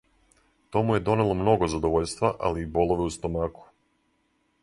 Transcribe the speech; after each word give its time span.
То 0.75 0.79
му 0.85 0.95
је 0.95 1.01
донело 1.09 1.35
много 1.41 1.67
задовољства, 1.75 2.33
али 2.49 2.65
и 2.65 2.69
болове 2.79 3.07
у 3.09 3.13
стомаку. 3.19 3.67